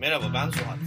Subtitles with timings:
[0.00, 0.78] Merhaba ben Suat.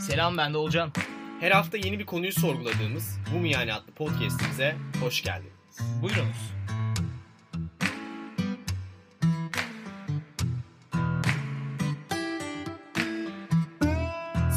[0.00, 0.92] Selam ben de Olcan.
[1.40, 5.78] Her hafta yeni bir konuyu sorguladığımız Bu mu yani adlı podcastimize hoş geldiniz.
[6.02, 6.36] Buyurunuz.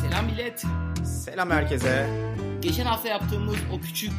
[0.01, 0.63] Selam millet.
[1.05, 2.09] Selam herkese.
[2.61, 4.13] Geçen hafta yaptığımız o küçük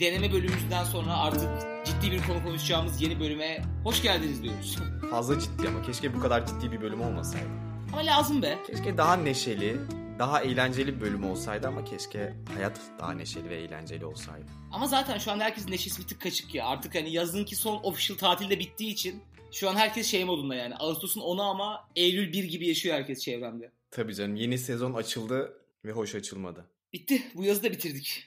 [0.00, 1.50] deneme bölümümüzden sonra artık
[1.84, 4.78] ciddi bir konu konuşacağımız yeni bölüme hoş geldiniz diyoruz.
[5.10, 7.65] Fazla ciddi ama keşke bu kadar ciddi bir bölüm olmasaydı.
[7.92, 8.58] Ama lazım be.
[8.66, 9.76] Keşke daha neşeli,
[10.18, 14.46] daha eğlenceli bir bölüm olsaydı ama keşke hayat daha neşeli ve eğlenceli olsaydı.
[14.72, 16.66] Ama zaten şu anda herkesin neşesi bir tık kaçık ya.
[16.66, 19.22] Artık hani yazınki son official tatilde bittiği için
[19.52, 20.76] şu an herkes şey modunda yani.
[20.76, 23.72] Ağustos'un 10'u ama Eylül 1 gibi yaşıyor herkes çevremde.
[23.90, 26.66] Tabii canım yeni sezon açıldı ve hoş açılmadı.
[26.92, 27.22] Bitti.
[27.34, 28.24] Bu yazı da bitirdik.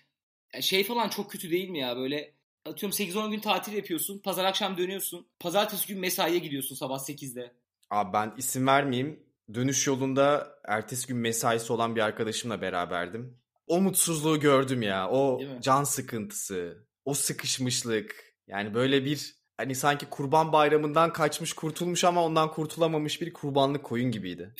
[0.53, 2.33] Ya şey falan çok kötü değil mi ya böyle
[2.65, 4.19] atıyorum 8-10 gün tatil yapıyorsun.
[4.19, 5.27] Pazar akşam dönüyorsun.
[5.39, 7.53] Pazartesi gün mesaiye gidiyorsun sabah 8'de.
[7.89, 9.19] Abi ben isim vermeyeyim.
[9.53, 13.37] Dönüş yolunda ertesi gün mesaisi olan bir arkadaşımla beraberdim.
[13.67, 15.09] O mutsuzluğu gördüm ya.
[15.09, 18.35] O can sıkıntısı, o sıkışmışlık.
[18.47, 24.11] Yani böyle bir hani sanki kurban bayramından kaçmış kurtulmuş ama ondan kurtulamamış bir kurbanlık koyun
[24.11, 24.55] gibiydi.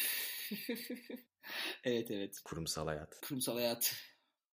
[1.84, 2.42] evet evet.
[2.44, 3.22] Kurumsal hayat.
[3.22, 3.96] Kurumsal hayat.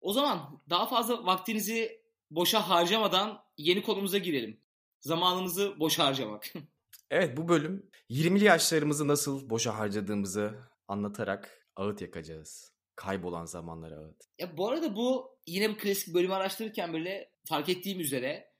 [0.01, 4.61] O zaman daha fazla vaktinizi boşa harcamadan yeni konumuza girelim.
[5.01, 6.53] Zamanımızı boşa harcamak.
[7.11, 10.55] Evet bu bölüm 20'li yaşlarımızı nasıl boşa harcadığımızı
[10.89, 12.73] anlatarak ağıt yakacağız.
[12.97, 14.17] Kaybolan zamanlara ağıt.
[14.39, 18.53] ya bu arada bu yine bu klasik bölümü araştırırken böyle fark ettiğim üzere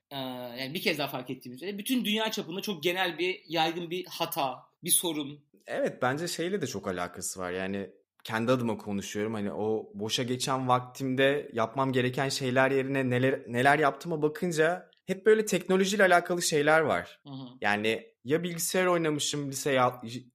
[0.59, 4.07] yani bir kez daha fark ettiğim üzere bütün dünya çapında çok genel bir yaygın bir
[4.07, 5.41] hata, bir sorun.
[5.67, 7.51] Evet bence şeyle de çok alakası var.
[7.51, 7.91] Yani
[8.25, 9.35] kendi adıma konuşuyorum.
[9.35, 15.45] Hani o boşa geçen vaktimde yapmam gereken şeyler yerine neler neler yaptığıma bakınca hep böyle
[15.45, 17.21] teknolojiyle alakalı şeyler var.
[17.27, 17.47] Hı hı.
[17.61, 19.81] Yani ya bilgisayar oynamışım lise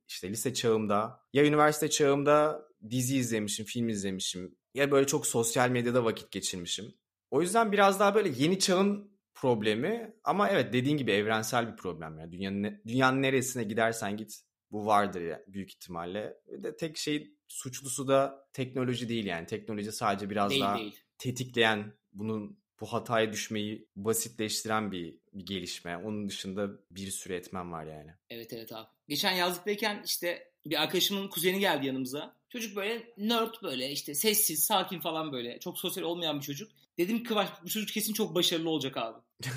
[0.08, 6.06] işte lise çağımda ya üniversite çağımda dizi izlemişim, film izlemişim ya böyle çok sosyal medyada
[6.06, 6.94] vakit geçirmişim.
[7.32, 12.20] O yüzden biraz daha böyle yeni çağın problemi ama evet dediğin gibi evrensel bir problem
[12.20, 14.42] yani dünyanın dünyanın neresine gidersen git
[14.72, 16.38] bu vardır ya büyük ihtimalle.
[16.48, 19.46] Ve de tek şey suçlusu da teknoloji değil yani.
[19.46, 21.00] Teknoloji sadece biraz Değil daha değil.
[21.18, 25.98] tetikleyen bunun bu hataya düşmeyi basitleştiren bir, bir gelişme.
[25.98, 28.12] Onun dışında bir sürü etmen var yani.
[28.30, 28.88] Evet evet abi.
[29.08, 32.38] Geçen yazlıktayken işte bir arkadaşımın kuzeni geldi yanımıza.
[32.50, 35.60] Çocuk böyle nerd böyle işte sessiz, sakin falan böyle.
[35.60, 36.72] Çok sosyal olmayan bir çocuk.
[36.98, 39.18] Dedim ki Kıvanç bu çocuk kesin çok başarılı olacak abi.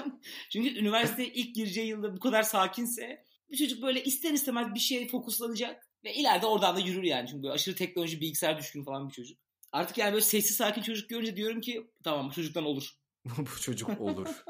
[0.50, 5.08] Çünkü üniversiteye ilk gireceği yılda bu kadar sakinse bu çocuk böyle ister istemez bir şeye
[5.08, 5.86] fokuslanacak.
[6.04, 7.28] Ve ileride oradan da yürür yani.
[7.28, 9.38] Çünkü böyle aşırı teknoloji, bilgisayar düşkün falan bir çocuk.
[9.72, 12.90] Artık yani böyle sessiz sakin çocuk görünce diyorum ki tamam bu çocuktan olur.
[13.24, 14.44] bu çocuk olur.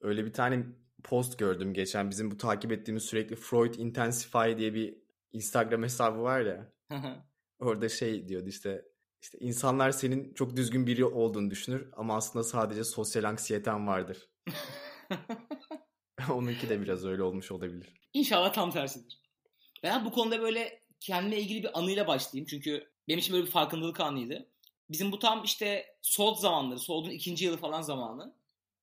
[0.00, 0.66] Öyle bir tane
[1.04, 2.10] post gördüm geçen.
[2.10, 4.98] Bizim bu takip ettiğimiz sürekli Freud Intensify diye bir
[5.32, 6.72] Instagram hesabı var ya.
[7.58, 8.84] Orada şey diyordu işte
[9.22, 14.28] işte insanlar senin çok düzgün biri olduğunu düşünür ama aslında sadece sosyal anksiyeten vardır.
[16.30, 17.94] Onunki de biraz öyle olmuş olabilir.
[18.12, 19.22] İnşallah tam tersidir.
[19.82, 22.46] Ben bu konuda böyle kendime ilgili bir anıyla başlayayım.
[22.46, 24.50] Çünkü benim için böyle bir farkındalık anıydı.
[24.90, 28.34] Bizim bu tam işte Sold zamanları, Sold'un ikinci yılı falan zamanı.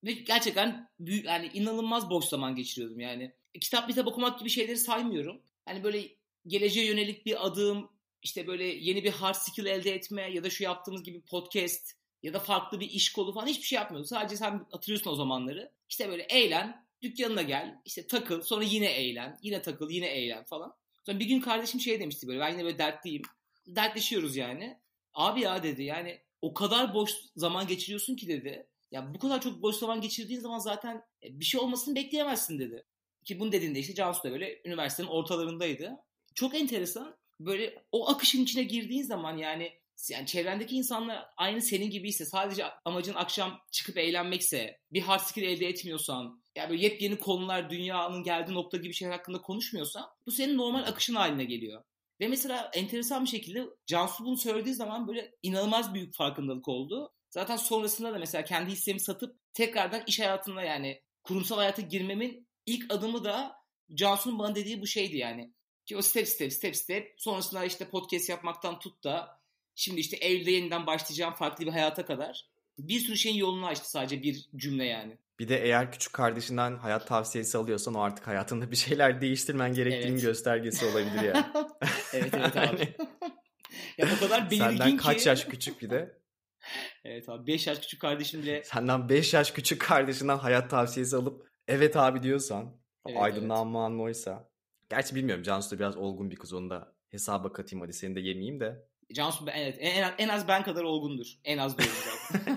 [0.04, 3.32] Ve gerçekten büyük, yani inanılmaz boş zaman geçiriyordum yani.
[3.62, 5.42] Kitap kitap okumak gibi şeyleri saymıyorum.
[5.68, 6.08] Yani böyle
[6.48, 7.90] geleceğe yönelik bir adım,
[8.22, 11.92] işte böyle yeni bir hard skill elde etme ya da şu yaptığımız gibi podcast
[12.24, 14.08] ya da farklı bir iş kolu falan hiçbir şey yapmıyordum.
[14.08, 15.72] Sadece sen hatırlıyorsun o zamanları.
[15.90, 20.76] İşte böyle eğlen, dükkanına gel, işte takıl, sonra yine eğlen, yine takıl, yine eğlen falan.
[21.06, 23.22] Sonra bir gün kardeşim şey demişti böyle ben yine böyle dertliyim.
[23.68, 24.78] Dertleşiyoruz yani.
[25.14, 28.68] Abi ya dedi yani o kadar boş zaman geçiriyorsun ki dedi.
[28.92, 32.84] Ya bu kadar çok boş zaman geçirdiğin zaman zaten e, bir şey olmasını bekleyemezsin dedi.
[33.26, 35.98] Ki bunu dediğinde işte Cansu da böyle üniversitenin ortalarındaydı.
[36.36, 37.16] Çok enteresan.
[37.40, 43.16] Böyle o akışın içine girdiğin zaman yani yani çevrendeki insanlar aynı senin gibiyse sadece amacın
[43.16, 48.78] akşam çıkıp eğlenmekse bir hard skill elde etmiyorsan yani böyle yepyeni konular dünyanın geldiği nokta
[48.78, 51.84] gibi şeyler hakkında konuşmuyorsan bu senin normal akışın haline geliyor.
[52.22, 57.14] Ve mesela enteresan bir şekilde Cansu bunu söylediği zaman böyle inanılmaz büyük farkındalık oldu.
[57.30, 62.94] Zaten sonrasında da mesela kendi hissemi satıp tekrardan iş hayatına yani kurumsal hayata girmemin ilk
[62.94, 63.56] adımı da
[63.94, 65.54] Cansu'nun bana dediği bu şeydi yani.
[65.86, 69.40] Ki o step step step step sonrasında işte podcast yapmaktan tut da
[69.76, 74.24] şimdi işte Eylül'de yeniden başlayacağım farklı bir hayata kadar bir sürü şeyin yolunu açtı sadece
[74.24, 75.18] bir cümle yani.
[75.42, 80.12] Bir de eğer küçük kardeşinden hayat tavsiyesi alıyorsan o artık hayatında bir şeyler değiştirmen gerektiğinin
[80.12, 80.22] Evet.
[80.22, 81.54] göstergesi olabilir ya.
[82.14, 82.96] Evet evet abi.
[83.98, 84.98] ya o kadar belirgin Senden ki.
[84.98, 86.22] kaç yaş küçük bir de.
[87.06, 91.50] Evet abi 5 yaş küçük kardeşim bile Senden 5 yaş küçük kardeşinden hayat tavsiyesi alıp
[91.68, 92.78] evet abi diyorsan
[93.08, 94.50] Evet, aydınlanman oysa.
[94.90, 98.20] Gerçi bilmiyorum Cansu da biraz olgun bir kız onu da hesaba katayım hadi seni de
[98.20, 98.88] yemeyeyim de.
[99.14, 101.28] Cansu evet en, en az ben kadar olgundur.
[101.44, 101.98] En az diyorum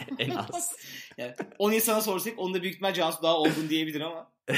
[0.18, 0.76] en az.
[1.18, 4.32] yani 10 insana sorsak onda büyük ihtimal Cansu daha olgun diyebilir ama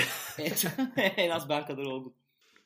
[0.98, 2.14] en az ben kadar olgun.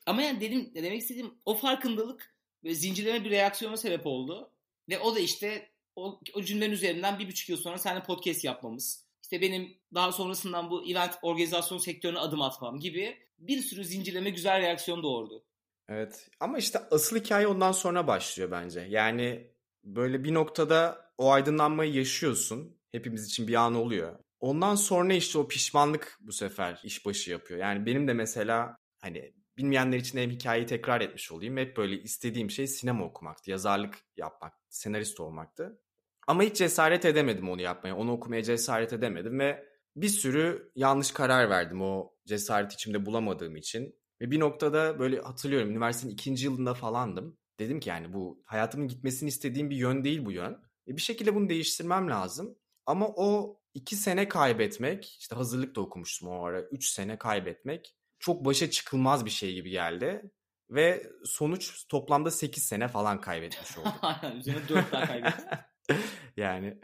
[0.05, 2.33] Ama yani dedim demek istediğim o farkındalık
[2.63, 4.49] ve zincirleme bir reaksiyona sebep oldu.
[4.89, 9.05] Ve o da işte o, o cümlenin üzerinden bir buçuk yıl sonra seninle podcast yapmamız.
[9.23, 14.61] İşte benim daha sonrasından bu event organizasyon sektörüne adım atmam gibi bir sürü zincirleme güzel
[14.61, 15.43] reaksiyon doğurdu.
[15.91, 18.81] Evet ama işte asıl hikaye ondan sonra başlıyor bence.
[18.89, 19.51] Yani
[19.83, 22.77] böyle bir noktada o aydınlanmayı yaşıyorsun.
[22.91, 24.19] Hepimiz için bir an oluyor.
[24.39, 27.59] Ondan sonra işte o pişmanlık bu sefer işbaşı yapıyor.
[27.59, 31.57] Yani benim de mesela hani bilmeyenler için hem hikayeyi tekrar etmiş olayım.
[31.57, 35.81] Hep böyle istediğim şey sinema okumaktı, yazarlık yapmak, senarist olmaktı.
[36.27, 37.95] Ama hiç cesaret edemedim onu yapmaya.
[37.95, 39.65] Onu okumaya cesaret edemedim ve
[39.95, 44.00] bir sürü yanlış karar verdim o cesaret içimde bulamadığım için.
[44.21, 47.37] Ve bir noktada böyle hatırlıyorum üniversitenin ikinci yılında falandım.
[47.59, 50.63] Dedim ki yani bu hayatımın gitmesini istediğim bir yön değil bu yön.
[50.87, 52.55] E bir şekilde bunu değiştirmem lazım.
[52.85, 56.61] Ama o iki sene kaybetmek, işte hazırlık da okumuştum o ara.
[56.61, 60.31] Üç sene kaybetmek çok başa çıkılmaz bir şey gibi geldi.
[60.69, 63.91] Ve sonuç toplamda 8 sene falan kaybetmiş oldum.
[64.01, 65.45] Aynen üzerine 4 daha kaybettim.
[66.37, 66.79] yani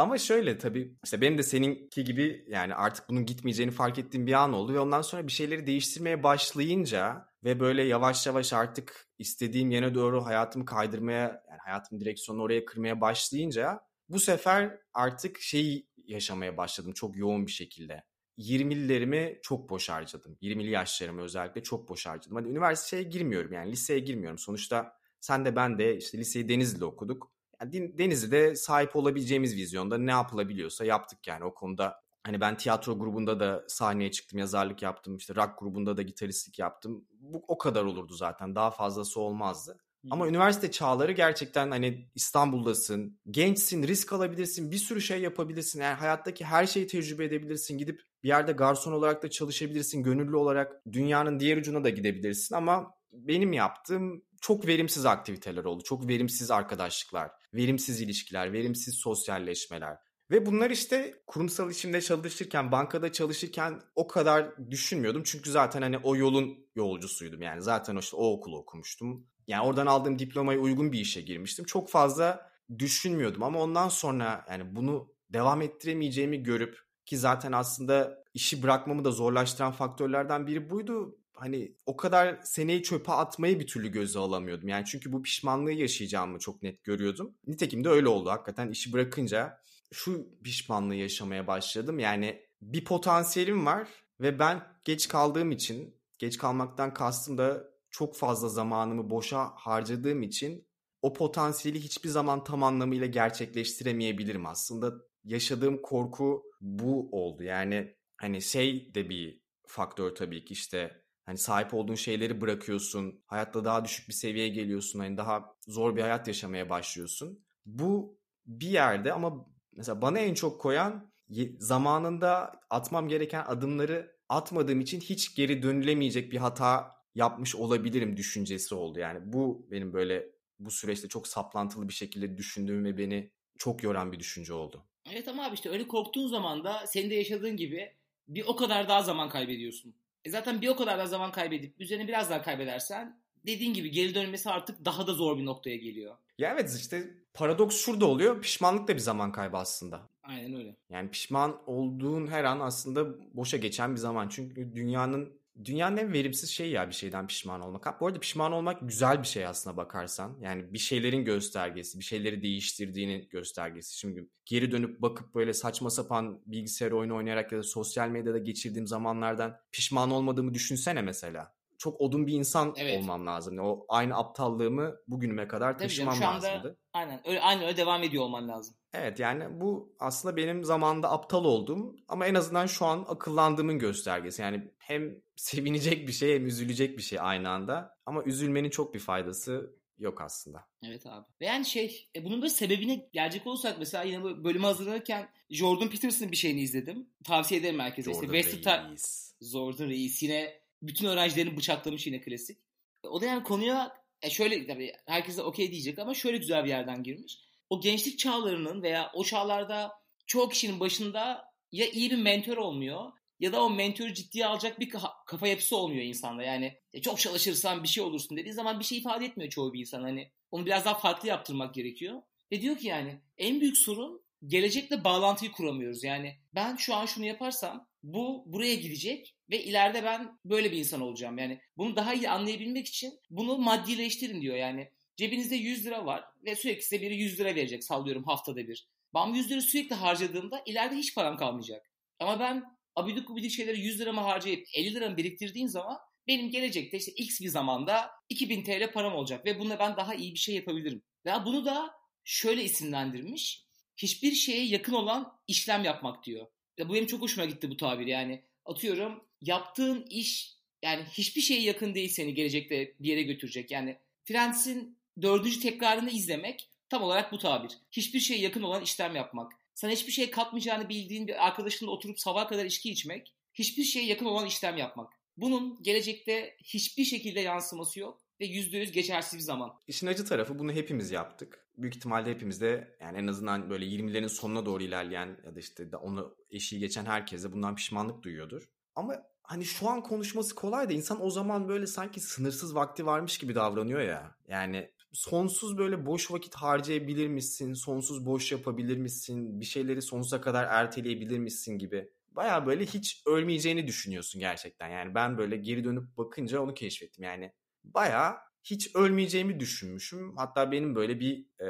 [0.00, 4.32] ama şöyle tabii işte benim de seninki gibi yani artık bunun gitmeyeceğini fark ettiğim bir
[4.32, 9.70] an oldu ve ondan sonra bir şeyleri değiştirmeye başlayınca ve böyle yavaş yavaş artık istediğim
[9.70, 16.56] yere doğru hayatımı kaydırmaya yani hayatım direksiyonunu oraya kırmaya başlayınca bu sefer artık şeyi yaşamaya
[16.56, 18.04] başladım çok yoğun bir şekilde.
[18.38, 20.38] 20'lilerimi çok boş harcadım.
[20.42, 22.36] 20'li yaşlarımı özellikle çok boş harcadım.
[22.36, 24.38] Hani üniversiteye girmiyorum yani liseye girmiyorum.
[24.38, 27.32] Sonuçta sen de ben de işte liseyi Denizli'de okuduk.
[27.72, 32.00] Denizli'de sahip olabileceğimiz vizyonda ne yapılabiliyorsa yaptık yani o konuda.
[32.24, 37.04] Hani ben tiyatro grubunda da sahneye çıktım, yazarlık yaptım, işte rock grubunda da gitaristlik yaptım.
[37.20, 38.54] Bu o kadar olurdu zaten.
[38.54, 39.78] Daha fazlası olmazdı.
[40.10, 45.80] Ama üniversite çağları gerçekten hani İstanbul'dasın, gençsin, risk alabilirsin, bir sürü şey yapabilirsin.
[45.80, 47.78] Yani hayattaki her şeyi tecrübe edebilirsin.
[47.78, 52.54] Gidip bir yerde garson olarak da çalışabilirsin, gönüllü olarak dünyanın diğer ucuna da gidebilirsin.
[52.54, 55.82] Ama benim yaptığım çok verimsiz aktiviteler oldu.
[55.84, 59.96] Çok verimsiz arkadaşlıklar, verimsiz ilişkiler, verimsiz sosyalleşmeler.
[60.30, 65.22] Ve bunlar işte kurumsal işimde çalışırken, bankada çalışırken o kadar düşünmüyordum.
[65.24, 67.42] Çünkü zaten hani o yolun yolcusuydum.
[67.42, 69.26] Yani zaten işte o okulu okumuştum.
[69.46, 71.64] Yani oradan aldığım diplomaya uygun bir işe girmiştim.
[71.64, 78.62] Çok fazla düşünmüyordum ama ondan sonra yani bunu devam ettiremeyeceğimi görüp ki zaten aslında işi
[78.62, 81.18] bırakmamı da zorlaştıran faktörlerden biri buydu.
[81.40, 84.68] Hani o kadar seneyi çöpe atmayı bir türlü göze alamıyordum.
[84.68, 87.34] Yani çünkü bu pişmanlığı yaşayacağımı çok net görüyordum.
[87.46, 88.30] Nitekim de öyle oldu.
[88.30, 89.60] Hakikaten işi bırakınca
[89.92, 91.98] şu pişmanlığı yaşamaya başladım.
[91.98, 93.88] Yani bir potansiyelim var
[94.20, 100.66] ve ben geç kaldığım için, geç kalmaktan kastım da çok fazla zamanımı boşa harcadığım için
[101.02, 104.46] o potansiyeli hiçbir zaman tam anlamıyla gerçekleştiremeyebilirim.
[104.46, 104.92] Aslında
[105.24, 107.42] yaşadığım korku bu oldu.
[107.42, 113.22] Yani hani şey de bir faktör tabii ki işte hani sahip olduğun şeyleri bırakıyorsun.
[113.26, 114.98] Hayatta daha düşük bir seviyeye geliyorsun.
[114.98, 117.44] Hani daha zor bir hayat yaşamaya başlıyorsun.
[117.66, 119.46] Bu bir yerde ama
[119.76, 121.12] mesela bana en çok koyan
[121.58, 128.98] zamanında atmam gereken adımları atmadığım için hiç geri dönülemeyecek bir hata yapmış olabilirim düşüncesi oldu.
[128.98, 130.26] Yani bu benim böyle
[130.58, 134.86] bu süreçte çok saplantılı bir şekilde düşündüğüm ve beni çok yoran bir düşünce oldu.
[135.12, 137.96] Evet ama abi işte öyle korktuğun zaman da senin de yaşadığın gibi
[138.28, 139.94] bir o kadar daha zaman kaybediyorsun.
[140.24, 144.14] E zaten bir o kadar daha zaman kaybedip üzerine biraz daha kaybedersen dediğin gibi geri
[144.14, 146.14] dönmesi artık daha da zor bir noktaya geliyor.
[146.38, 148.42] Ya evet işte paradoks şurada oluyor.
[148.42, 150.00] Pişmanlık da bir zaman kaybı aslında.
[150.22, 150.76] Aynen öyle.
[150.90, 154.28] Yani pişman olduğun her an aslında boşa geçen bir zaman.
[154.28, 158.00] Çünkü dünyanın dünyanın en verimsiz şeyi ya bir şeyden pişman olmak.
[158.00, 160.38] Bu arada pişman olmak güzel bir şey aslına bakarsan.
[160.40, 163.98] Yani bir şeylerin göstergesi, bir şeyleri değiştirdiğinin göstergesi.
[163.98, 168.86] Şimdi geri dönüp bakıp böyle saçma sapan bilgisayar oyunu oynayarak ya da sosyal medyada geçirdiğim
[168.86, 171.52] zamanlardan pişman olmadığımı düşünsene mesela.
[171.78, 172.98] Çok odun bir insan evet.
[172.98, 173.58] olmam lazım.
[173.58, 176.78] O aynı aptallığımı bugünüme kadar Tabii taşımam canım, şu anda, lazımdı.
[176.92, 178.76] Aynen öyle, aynı öyle devam ediyor olman lazım.
[178.94, 184.42] Evet yani bu aslında benim zamanında aptal olduğum ama en azından şu an akıllandığımın göstergesi.
[184.42, 187.96] Yani hem sevinecek bir şey hem üzülecek bir şey aynı anda.
[188.06, 190.64] Ama üzülmenin çok bir faydası yok aslında.
[190.82, 191.26] Evet abi.
[191.40, 195.90] Ve yani şey e, bunun böyle sebebine gelecek olursak mesela yine bu bölümü hazırlanırken Jordan
[195.90, 197.10] Peterson'ın bir şeyini izledim.
[197.24, 198.12] Tavsiye ederim herkese.
[198.12, 199.34] Jordan işte Reis.
[199.52, 202.58] Jordan Reis yine bütün öğrencilerini bıçaklamış yine klasik.
[203.04, 206.68] E, o da yani konuya e şöyle tabii herkese okey diyecek ama şöyle güzel bir
[206.68, 207.38] yerden girmiş.
[207.70, 209.92] O gençlik çağlarının veya o çağlarda
[210.26, 214.90] çoğu kişinin başında ya iyi bir mentor olmuyor ya da o mentörü ciddiye alacak bir
[215.26, 216.42] kafa yapısı olmuyor insanda.
[216.42, 219.80] Yani e, çok çalışırsan bir şey olursun dediği zaman bir şey ifade etmiyor çoğu bir
[219.80, 220.02] insan.
[220.02, 222.22] Hani onu biraz daha farklı yaptırmak gerekiyor.
[222.52, 226.04] Ve diyor ki yani en büyük sorun gelecekle bağlantıyı kuramıyoruz.
[226.04, 231.00] Yani ben şu an şunu yaparsam bu buraya gidecek ve ileride ben böyle bir insan
[231.00, 231.38] olacağım.
[231.38, 234.56] Yani bunu daha iyi anlayabilmek için bunu maddileştirin diyor.
[234.56, 238.88] Yani cebinizde 100 lira var ve sürekli size biri 100 lira verecek sallıyorum haftada bir.
[239.14, 241.90] Ben 100 lira sürekli harcadığımda ileride hiç param kalmayacak.
[242.18, 242.64] Ama ben
[242.96, 247.48] abidik gubidik şeyleri 100 liramı harcayıp 50 liramı biriktirdiğim zaman benim gelecekte işte x bir
[247.48, 251.02] zamanda 2000 TL param olacak ve bununla ben daha iyi bir şey yapabilirim.
[251.26, 251.90] Ve bunu da
[252.24, 253.64] şöyle isimlendirmiş.
[253.96, 256.46] Hiçbir şeye yakın olan işlem yapmak diyor.
[256.78, 258.44] Ya bu benim çok hoşuma gitti bu tabir yani.
[258.64, 263.70] Atıyorum yaptığın iş yani hiçbir şeye yakın değil seni gelecekte bir yere götürecek.
[263.70, 267.78] Yani Friends'in dördüncü tekrarını izlemek tam olarak bu tabir.
[267.90, 269.52] Hiçbir şeye yakın olan işlem yapmak.
[269.74, 273.34] Sana hiçbir şey katmayacağını bildiğin bir arkadaşınla oturup sabah kadar içki içmek.
[273.54, 275.12] Hiçbir şeye yakın olan işlem yapmak.
[275.36, 279.72] Bunun gelecekte hiçbir şekilde yansıması yok ve %100 geçersiz bir zaman.
[279.88, 281.66] İşin acı tarafı bunu hepimiz yaptık.
[281.78, 285.96] Büyük ihtimalle hepimiz de yani en azından böyle 20'lerin sonuna doğru ilerleyen ya da işte
[285.96, 288.68] onu eşiği geçen herkes de bundan pişmanlık duyuyordur.
[288.94, 293.38] Ama hani şu an konuşması kolay da insan o zaman böyle sanki sınırsız vakti varmış
[293.38, 294.34] gibi davranıyor ya.
[294.48, 297.72] Yani sonsuz böyle boş vakit harcayabilir misin?
[297.72, 299.60] Sonsuz boş yapabilir misin?
[299.60, 302.10] Bir şeyleri sonsuza kadar erteleyebilir misin gibi.
[302.30, 304.88] Baya böyle hiç ölmeyeceğini düşünüyorsun gerçekten.
[304.88, 307.24] Yani ben böyle geri dönüp bakınca onu keşfettim.
[307.24, 307.52] Yani
[307.84, 310.36] baya hiç ölmeyeceğimi düşünmüşüm.
[310.36, 311.66] Hatta benim böyle bir e,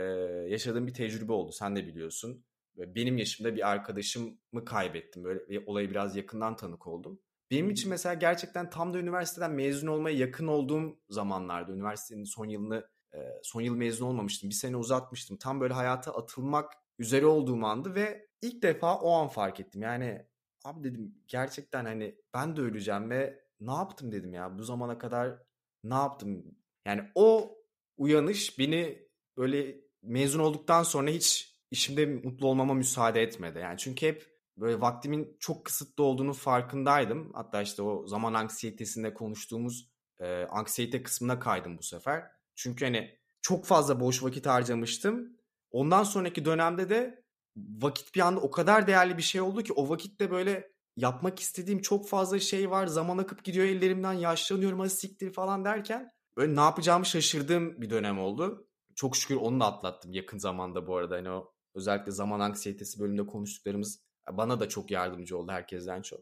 [0.50, 1.52] yaşadığım bir tecrübe oldu.
[1.52, 2.44] Sen de biliyorsun.
[2.76, 5.24] Benim yaşımda bir arkadaşımı kaybettim.
[5.24, 7.20] Böyle ve olayı biraz yakından tanık oldum.
[7.50, 12.86] Benim için mesela gerçekten tam da üniversiteden mezun olmaya yakın olduğum zamanlarda üniversitenin son yılını
[13.42, 14.50] son yıl mezun olmamıştım.
[14.50, 15.36] Bir sene uzatmıştım.
[15.36, 19.82] Tam böyle hayata atılmak üzere olduğum andı ve ilk defa o an fark ettim.
[19.82, 20.26] Yani
[20.64, 25.42] abi dedim gerçekten hani ben de öleceğim ve ne yaptım dedim ya bu zamana kadar
[25.84, 26.44] ne yaptım?
[26.86, 27.58] Yani o
[27.96, 33.58] uyanış beni böyle mezun olduktan sonra hiç işimde mutlu olmama müsaade etmedi.
[33.58, 37.32] Yani çünkü hep böyle vaktimin çok kısıtlı olduğunu farkındaydım.
[37.34, 39.90] Hatta işte o zaman anksiyetesinde konuştuğumuz
[40.20, 42.39] e, anksiyete kısmına kaydım bu sefer.
[42.62, 45.36] Çünkü hani çok fazla boş vakit harcamıştım.
[45.70, 47.24] Ondan sonraki dönemde de
[47.56, 51.80] vakit bir anda o kadar değerli bir şey oldu ki o vakitte böyle yapmak istediğim
[51.82, 52.86] çok fazla şey var.
[52.86, 58.18] Zaman akıp gidiyor ellerimden yaşlanıyorum hadi siktir falan derken böyle ne yapacağımı şaşırdığım bir dönem
[58.18, 58.68] oldu.
[58.94, 61.14] Çok şükür onu da atlattım yakın zamanda bu arada.
[61.14, 64.00] Hani o özellikle zaman anksiyetesi bölümünde konuştuklarımız
[64.32, 66.20] bana da çok yardımcı oldu herkesten çok.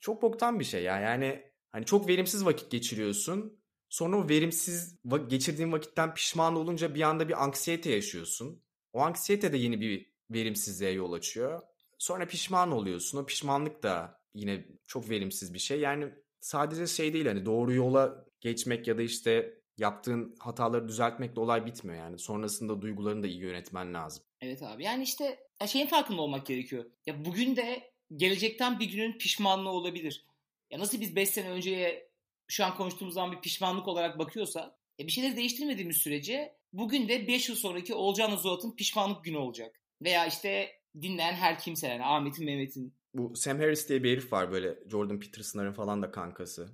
[0.00, 1.00] Çok boktan bir şey ya.
[1.00, 3.59] Yani hani çok verimsiz vakit geçiriyorsun.
[3.90, 8.62] Sonra o verimsiz geçirdiğin vakitten pişman olunca bir anda bir anksiyete yaşıyorsun.
[8.92, 11.62] O anksiyete de yeni bir verimsizliğe yol açıyor.
[11.98, 13.18] Sonra pişman oluyorsun.
[13.18, 15.80] O pişmanlık da yine çok verimsiz bir şey.
[15.80, 16.08] Yani
[16.40, 21.98] sadece şey değil hani doğru yola geçmek ya da işte yaptığın hataları düzeltmekle olay bitmiyor
[21.98, 22.18] yani.
[22.18, 24.24] Sonrasında duygularını da iyi yönetmen lazım.
[24.40, 26.84] Evet abi yani işte şeyin farkında olmak gerekiyor.
[27.06, 30.26] Ya bugün de gelecekten bir günün pişmanlığı olabilir.
[30.70, 32.09] Ya nasıl biz 5 sene önceye
[32.50, 37.28] şu an konuştuğumuz zaman bir pişmanlık olarak bakıyorsa ya bir şeyleri değiştirmediğimiz sürece bugün de
[37.28, 39.80] 5 yıl sonraki Olcan Azuat'ın pişmanlık günü olacak.
[40.02, 40.68] Veya işte
[41.02, 42.94] dinleyen her kimse yani Ahmet'in Mehmet'in.
[43.14, 46.68] Bu Sam Harris diye bir herif var böyle Jordan Peterson'ların falan da kankası.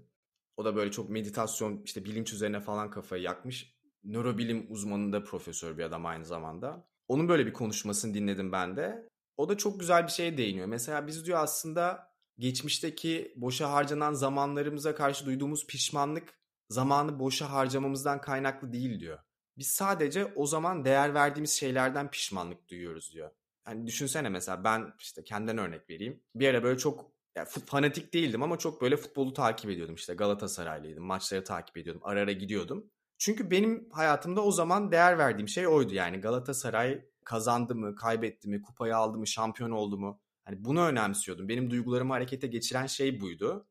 [0.57, 3.77] O da böyle çok meditasyon işte bilinç üzerine falan kafayı yakmış.
[4.05, 6.89] Nörobilim uzmanında profesör bir adam aynı zamanda.
[7.09, 9.09] Onun böyle bir konuşmasını dinledim ben de.
[9.37, 10.67] O da çok güzel bir şeye değiniyor.
[10.67, 18.73] Mesela biz diyor aslında geçmişteki boşa harcanan zamanlarımıza karşı duyduğumuz pişmanlık zamanı boşa harcamamızdan kaynaklı
[18.73, 19.19] değil diyor.
[19.59, 23.31] Biz sadece o zaman değer verdiğimiz şeylerden pişmanlık duyuyoruz diyor.
[23.65, 26.23] Hani düşünsene mesela ben işte kendimden örnek vereyim.
[26.35, 29.95] Bir ara böyle çok yani fanatik değildim ama çok böyle futbolu takip ediyordum.
[29.95, 31.05] İşte Galatasaraylıydım.
[31.05, 32.03] Maçları takip ediyordum.
[32.05, 32.91] Ara ara gidiyordum.
[33.19, 35.95] Çünkü benim hayatımda o zaman değer verdiğim şey oydu.
[35.95, 40.21] Yani Galatasaray kazandı mı, kaybetti mi, kupayı aldı mı, şampiyon oldu mu?
[40.47, 41.49] Hani bunu önemsiyordum.
[41.49, 43.69] Benim duygularımı harekete geçiren şey buydu.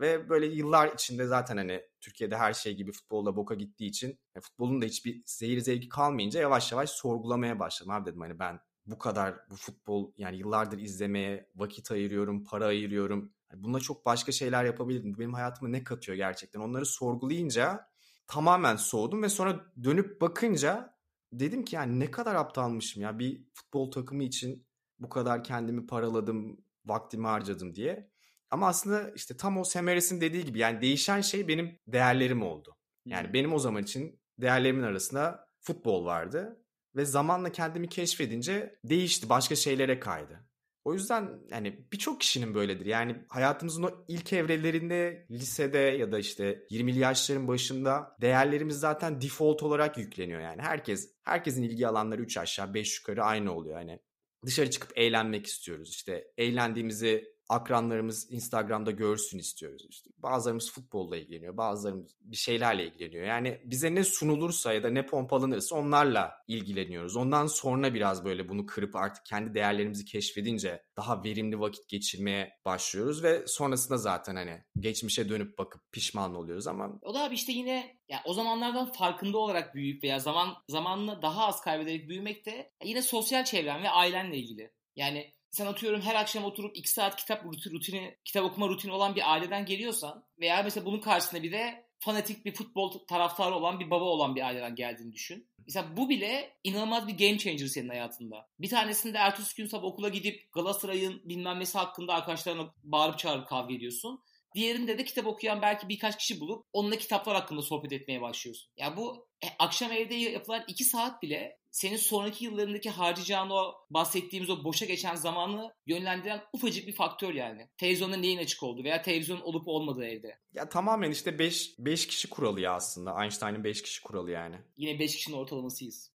[0.00, 4.42] Ve böyle yıllar içinde zaten hani Türkiye'de her şey gibi futbolda boka gittiği için yani
[4.42, 7.92] futbolun da hiçbir zehir zevki kalmayınca yavaş yavaş sorgulamaya başladım.
[7.92, 13.32] Abi dedim hani ben bu kadar bu futbol yani yıllardır izlemeye vakit ayırıyorum, para ayırıyorum.
[13.52, 15.14] Yani buna çok başka şeyler yapabilirdim.
[15.14, 16.60] Bu benim hayatıma ne katıyor gerçekten?
[16.60, 17.88] Onları sorgulayınca
[18.26, 20.96] tamamen soğudum ve sonra dönüp bakınca
[21.32, 24.66] dedim ki yani ne kadar aptalmışım ya bir futbol takımı için
[25.02, 28.10] bu kadar kendimi paraladım, vaktimi harcadım diye.
[28.50, 32.76] Ama aslında işte tam o Semeres'in dediği gibi yani değişen şey benim değerlerim oldu.
[33.06, 33.34] Yani hmm.
[33.34, 36.64] benim o zaman için değerlerimin arasında futbol vardı
[36.96, 40.48] ve zamanla kendimi keşfedince değişti, başka şeylere kaydı.
[40.84, 42.86] O yüzden yani birçok kişinin böyledir.
[42.86, 49.62] Yani hayatımızın o ilk evrelerinde lisede ya da işte 20'li yaşların başında değerlerimiz zaten default
[49.62, 50.62] olarak yükleniyor yani.
[50.62, 53.78] Herkes herkesin ilgi alanları 3 aşağı 5 yukarı aynı oluyor.
[53.78, 54.00] Yani
[54.46, 55.90] dışarı çıkıp eğlenmek istiyoruz.
[55.90, 59.86] İşte eğlendiğimizi akranlarımız Instagram'da görsün istiyoruz.
[59.90, 63.26] İşte bazılarımız futbolla ilgileniyor, bazılarımız bir şeylerle ilgileniyor.
[63.26, 67.16] Yani bize ne sunulursa ya da ne pompalanırsa onlarla ilgileniyoruz.
[67.16, 73.22] Ondan sonra biraz böyle bunu kırıp artık kendi değerlerimizi keşfedince daha verimli vakit geçirmeye başlıyoruz
[73.22, 77.96] ve sonrasında zaten hani geçmişe dönüp bakıp pişman oluyoruz ama o da abi işte yine
[78.08, 83.02] ya o zamanlardan farkında olarak büyüyüp veya zaman zamanla daha az kaybederek büyümek de yine
[83.02, 84.72] sosyal çevren ve ailenle ilgili.
[84.96, 89.32] Yani sen atıyorum her akşam oturup 2 saat kitap rutini, kitap okuma rutini olan bir
[89.32, 94.04] aileden geliyorsan veya mesela bunun karşısında bir de fanatik bir futbol taraftarı olan bir baba
[94.04, 95.48] olan bir aileden geldiğini düşün.
[95.66, 98.48] Mesela bu bile inanılmaz bir game changer senin hayatında.
[98.58, 103.74] Bir tanesinde ertesi gün sabah okula gidip Galatasaray'ın bilmem nesi hakkında arkadaşlarına bağırıp çağırıp kavga
[103.74, 104.22] ediyorsun.
[104.54, 108.72] Diğerinde de kitap okuyan belki birkaç kişi bulup onunla kitaplar hakkında sohbet etmeye başlıyorsun.
[108.76, 113.74] Ya yani bu e, akşam evde yapılan iki saat bile senin sonraki yıllarındaki harcayacağın o
[113.90, 117.68] bahsettiğimiz o boşa geçen zamanı yönlendiren ufacık bir faktör yani.
[117.76, 120.38] Televizyonda neyin açık oldu veya televizyon olup olmadığı evde.
[120.54, 123.22] Ya tamamen işte 5 5 kişi kuralı ya aslında.
[123.22, 124.56] Einstein'ın 5 kişi kuralı yani.
[124.76, 126.12] Yine 5 kişinin ortalamasıyız.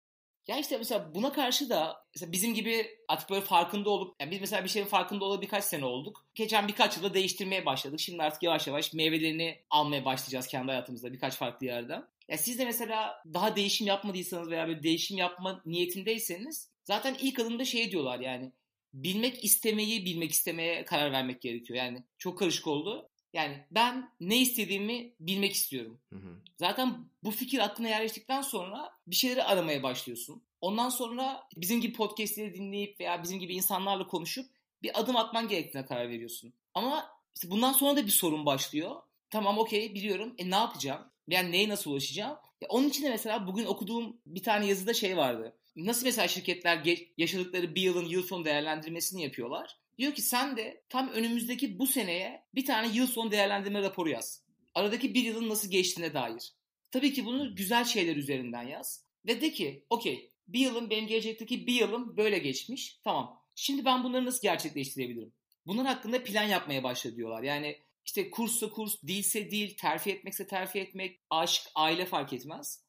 [0.48, 4.42] Ya işte mesela buna karşı da mesela bizim gibi artık böyle farkında olup yani biz
[4.42, 6.26] mesela bir şeyin farkında olalı birkaç sene olduk.
[6.36, 8.00] Geçen birkaç yılda değiştirmeye başladık.
[8.00, 12.08] Şimdi artık yavaş yavaş meyvelerini almaya başlayacağız kendi hayatımızda birkaç farklı yerden.
[12.30, 17.66] Ya siz de mesela daha değişim yapmadıysanız veya bir değişim yapma niyetindeyseniz zaten ilk adımda
[17.66, 18.52] şey diyorlar yani
[18.94, 21.80] bilmek istemeyi bilmek istemeye karar vermek gerekiyor.
[21.80, 23.10] Yani çok karışık oldu.
[23.34, 26.00] Yani ben ne istediğimi bilmek istiyorum.
[26.10, 26.42] Hı hı.
[26.58, 30.44] Zaten bu fikir aklına yerleştikten sonra bir şeyleri aramaya başlıyorsun.
[30.62, 34.46] Ondan sonra bizim gibi podcastleri dinleyip veya bizim gibi insanlarla konuşup
[34.84, 36.54] bir adım atman gerektiğine karar veriyorsun.
[36.74, 38.96] Ama işte bundan sonra da bir sorun başlıyor.
[39.30, 40.36] Tamam okey biliyorum.
[40.38, 41.13] E ne yapacağım?
[41.28, 42.38] Yani neye nasıl ulaşacağım?
[42.62, 45.58] Ya onun için de mesela bugün okuduğum bir tane yazıda şey vardı.
[45.76, 46.82] Nasıl mesela şirketler
[47.18, 49.78] yaşadıkları bir yılın yıl sonu değerlendirmesini yapıyorlar.
[49.98, 54.44] Diyor ki sen de tam önümüzdeki bu seneye bir tane yıl sonu değerlendirme raporu yaz.
[54.76, 56.54] Aradaki bir yılın nasıl geçtiğine dair.
[56.92, 59.06] Tabii ki bunu güzel şeyler üzerinden yaz.
[59.26, 63.00] Ve de ki okey bir yılın benim gelecekteki bir yılım böyle geçmiş.
[63.04, 63.40] Tamam.
[63.56, 65.34] Şimdi ben bunları nasıl gerçekleştirebilirim?
[65.66, 67.44] Bunlar hakkında plan yapmaya başla diyorlar.
[67.44, 72.84] Yani işte kurssa kurs, dilse dil, terfi etmekse terfi etmek, aşk, aile fark etmez.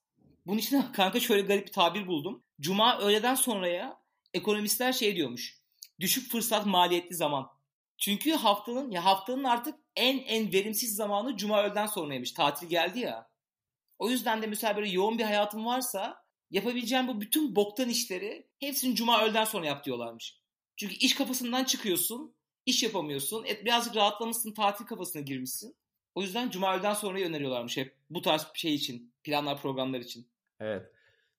[0.46, 2.44] Bunun için kanka şöyle garip bir tabir buldum.
[2.61, 3.98] Cuma öğleden sonraya
[4.35, 5.61] ekonomistler şey diyormuş.
[6.00, 7.50] Düşük fırsat maliyetli zaman.
[7.98, 12.33] Çünkü haftanın ya haftanın artık en en verimsiz zamanı cuma öğleden sonraymış.
[12.33, 13.31] Tatil geldi ya.
[13.98, 18.96] O yüzden de mesela böyle yoğun bir hayatın varsa yapabileceğin bu bütün boktan işleri hepsini
[18.96, 20.40] cuma öğleden sonra yap diyorlarmış.
[20.77, 23.44] Çünkü iş kafasından çıkıyorsun iş yapamıyorsun.
[23.44, 25.77] Et, birazcık rahatlamışsın, tatil kafasına girmişsin.
[26.14, 30.27] O yüzden cuma öğleden sonra öneriyorlarmış hep bu tarz şey için, planlar, programlar için.
[30.61, 30.90] Evet.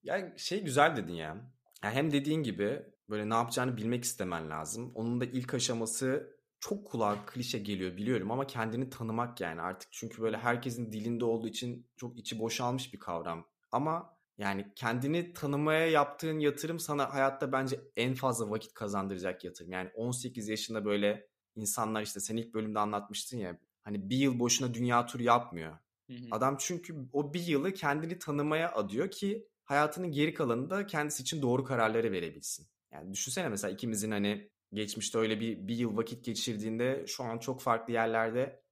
[0.03, 1.51] Ya şey güzel dedin ya.
[1.83, 1.91] ya.
[1.91, 4.91] Hem dediğin gibi böyle ne yapacağını bilmek istemen lazım.
[4.95, 10.21] Onun da ilk aşaması çok kulağa klişe geliyor biliyorum ama kendini tanımak yani artık çünkü
[10.21, 13.47] böyle herkesin dilinde olduğu için çok içi boşalmış bir kavram.
[13.71, 19.71] Ama yani kendini tanımaya yaptığın yatırım sana hayatta bence en fazla vakit kazandıracak yatırım.
[19.71, 24.73] Yani 18 yaşında böyle insanlar işte sen ilk bölümde anlatmıştın ya hani bir yıl boşuna
[24.73, 25.77] dünya turu yapmıyor.
[26.09, 26.25] Hı hı.
[26.31, 31.63] Adam çünkü o bir yılı kendini tanımaya adıyor ki hayatının geri kalanında kendisi için doğru
[31.63, 32.67] kararları verebilsin.
[32.91, 37.61] Yani düşünsene mesela ikimizin hani geçmişte öyle bir, bir yıl vakit geçirdiğinde şu an çok
[37.61, 38.63] farklı yerlerde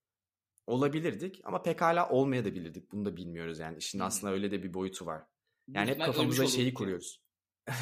[0.67, 2.91] olabilirdik ama pekala olmayabilirdik.
[2.91, 3.77] Bunu da bilmiyoruz yani.
[3.77, 5.23] işin aslında öyle de bir boyutu var.
[5.67, 7.23] Yani hep kafamıza şeyi kuruyoruz.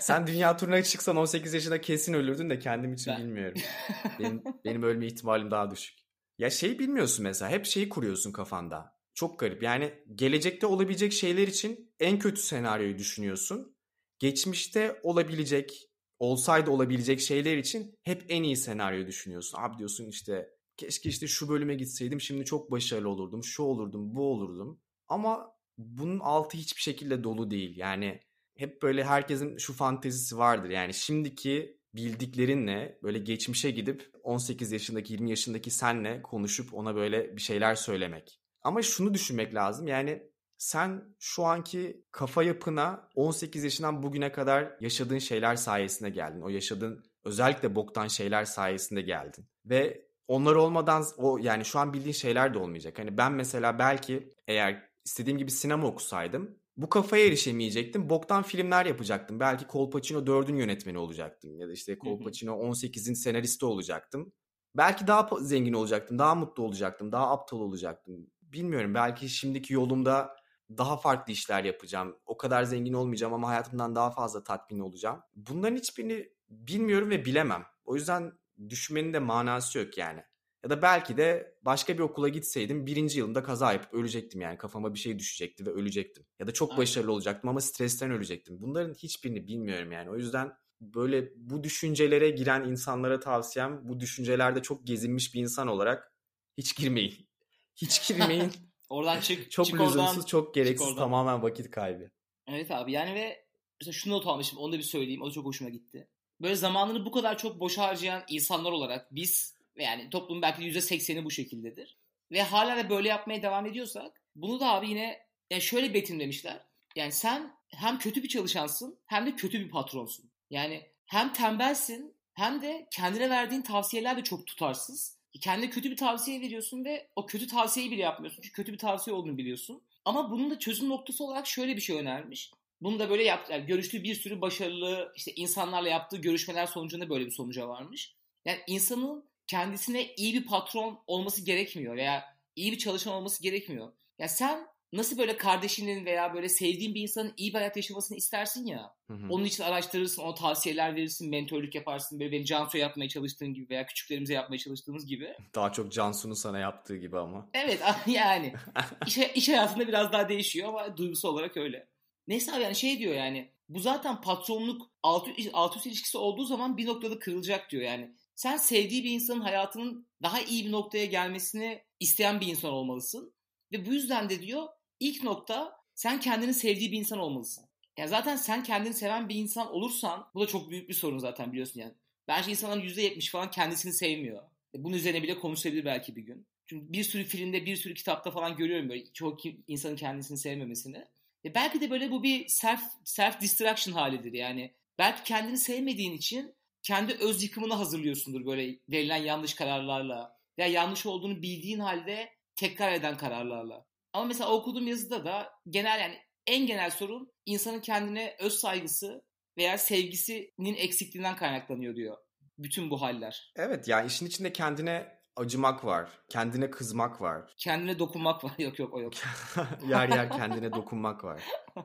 [0.00, 3.20] Sen dünya turuna çıksan 18 yaşında kesin ölürdün de kendim için ben.
[3.20, 3.60] bilmiyorum.
[4.18, 5.98] benim, benim ölme ihtimalim daha düşük.
[6.38, 8.96] Ya şey bilmiyorsun mesela hep şeyi kuruyorsun kafanda.
[9.14, 13.76] Çok garip yani gelecekte olabilecek şeyler için en kötü senaryoyu düşünüyorsun.
[14.18, 19.58] Geçmişte olabilecek, olsaydı olabilecek şeyler için hep en iyi senaryoyu düşünüyorsun.
[19.60, 24.32] Abi diyorsun işte keşke işte şu bölüme gitseydim şimdi çok başarılı olurdum, şu olurdum, bu
[24.32, 24.80] olurdum.
[25.08, 27.76] Ama bunun altı hiçbir şekilde dolu değil.
[27.76, 28.20] Yani
[28.56, 30.70] hep böyle herkesin şu fantezisi vardır.
[30.70, 37.40] Yani şimdiki bildiklerinle böyle geçmişe gidip 18 yaşındaki 20 yaşındaki senle konuşup ona böyle bir
[37.40, 38.40] şeyler söylemek.
[38.62, 39.86] Ama şunu düşünmek lazım.
[39.86, 40.22] Yani
[40.58, 46.40] sen şu anki kafa yapına 18 yaşından bugüne kadar yaşadığın şeyler sayesinde geldin.
[46.40, 49.46] O yaşadığın özellikle boktan şeyler sayesinde geldin.
[49.64, 52.98] Ve onlar olmadan o yani şu an bildiğin şeyler de olmayacak.
[52.98, 58.10] Hani ben mesela belki eğer istediğim gibi sinema okusaydım bu kafaya erişemeyecektim.
[58.10, 59.40] Boktan filmler yapacaktım.
[59.40, 61.58] Belki Colpacino 4'ün yönetmeni olacaktım.
[61.58, 64.32] Ya da işte Colpacino 18'in senaristi olacaktım.
[64.76, 66.18] Belki daha zengin olacaktım.
[66.18, 67.12] Daha mutlu olacaktım.
[67.12, 68.30] Daha aptal olacaktım.
[68.42, 68.94] Bilmiyorum.
[68.94, 70.36] Belki şimdiki yolumda
[70.70, 72.16] daha farklı işler yapacağım.
[72.26, 75.20] O kadar zengin olmayacağım ama hayatımdan daha fazla tatmin olacağım.
[75.36, 77.64] Bunların hiçbirini bilmiyorum ve bilemem.
[77.84, 78.32] O yüzden
[78.68, 80.22] düşünmenin de manası yok yani.
[80.64, 84.58] Ya da belki de başka bir okula gitseydim birinci yılında kaza yapıp ölecektim yani.
[84.58, 86.26] Kafama bir şey düşecekti ve ölecektim.
[86.38, 86.82] Ya da çok Aynen.
[86.82, 88.56] başarılı olacaktım ama stresten ölecektim.
[88.60, 90.10] Bunların hiçbirini bilmiyorum yani.
[90.10, 96.12] O yüzden böyle bu düşüncelere giren insanlara tavsiyem bu düşüncelerde çok gezinmiş bir insan olarak
[96.58, 97.28] hiç girmeyin.
[97.76, 98.52] Hiç girmeyin.
[98.88, 99.50] oradan çık.
[99.50, 102.10] Çok çık lüzumsuz, oradan, çok gereksiz, tamamen vakit kaybı.
[102.46, 103.46] Evet abi yani ve
[103.80, 105.22] mesela şunu not almışım onu da bir söyleyeyim.
[105.22, 106.08] O da çok hoşuma gitti.
[106.40, 111.30] Böyle zamanını bu kadar çok boş harcayan insanlar olarak biz yani toplumun belki %80'i bu
[111.30, 111.96] şekildedir.
[112.32, 116.66] Ve hala da böyle yapmaya devam ediyorsak bunu da abi yine yani şöyle betimlemişler.
[116.96, 120.30] Yani sen hem kötü bir çalışansın hem de kötü bir patronsun.
[120.50, 125.16] Yani hem tembelsin hem de kendine verdiğin tavsiyeler de çok tutarsız.
[125.40, 128.42] Kendine kötü bir tavsiye veriyorsun ve o kötü tavsiyeyi bile yapmıyorsun.
[128.42, 129.82] Çünkü kötü bir tavsiye olduğunu biliyorsun.
[130.04, 132.50] Ama bunun da çözüm noktası olarak şöyle bir şey önermiş.
[132.80, 133.52] Bunu da böyle yaptı.
[133.52, 138.14] Yani görüştüğü bir sürü başarılı işte insanlarla yaptığı görüşmeler sonucunda böyle bir sonuca varmış.
[138.44, 142.24] Yani insanın kendisine iyi bir patron olması gerekmiyor veya
[142.56, 143.92] iyi bir çalışan olması gerekmiyor.
[144.18, 148.66] Ya sen nasıl böyle kardeşinin veya böyle sevdiğin bir insanın iyi bir hayat yaşamasını istersin
[148.66, 148.94] ya.
[149.06, 149.26] Hı hı.
[149.30, 152.20] Onun için araştırırsın, ona tavsiyeler verirsin, mentörlük yaparsın.
[152.20, 155.34] Böyle benim Cansu'ya yapmaya çalıştığın gibi veya küçüklerimize yapmaya çalıştığımız gibi.
[155.54, 157.48] Daha çok Cansu'nun sana yaptığı gibi ama.
[157.54, 158.54] Evet yani.
[159.06, 161.88] iş, iş hayatında biraz daha değişiyor ama duygusu olarak öyle.
[162.28, 163.50] Neyse abi yani şey diyor yani.
[163.68, 168.14] Bu zaten patronluk alt, alt üst ilişkisi olduğu zaman bir noktada kırılacak diyor yani.
[168.36, 173.32] Sen sevdiği bir insanın hayatının daha iyi bir noktaya gelmesini isteyen bir insan olmalısın.
[173.72, 174.68] Ve bu yüzden de diyor
[175.00, 177.64] ilk nokta sen kendini sevdiği bir insan olmalısın.
[177.96, 181.52] Ya zaten sen kendini seven bir insan olursan bu da çok büyük bir sorun zaten
[181.52, 181.94] biliyorsun yani.
[182.28, 184.42] Bence insanların %70 falan kendisini sevmiyor.
[184.74, 186.46] E, bunun üzerine bile konuşabilir belki bir gün.
[186.66, 191.04] Çünkü bir sürü filmde, bir sürü kitapta falan görüyorum böyle çoğu insanın kendisini sevmemesini.
[191.44, 194.74] E belki de böyle bu bir self self destruction halidir yani.
[194.98, 196.55] Belki kendini sevmediğin için
[196.86, 200.36] kendi öz yıkımını hazırlıyorsundur böyle verilen yanlış kararlarla.
[200.56, 203.84] Ya yanlış olduğunu bildiğin halde tekrar eden kararlarla.
[204.12, 209.24] Ama mesela okuduğum yazıda da genel yani en genel sorun insanın kendine öz saygısı
[209.58, 212.16] veya sevgisinin eksikliğinden kaynaklanıyor diyor.
[212.58, 213.52] Bütün bu haller.
[213.56, 216.10] Evet yani işin içinde kendine acımak var.
[216.28, 217.54] Kendine kızmak var.
[217.58, 218.52] Kendine dokunmak var.
[218.58, 219.12] Yok yok o yok.
[219.88, 221.42] yer yer kendine dokunmak var.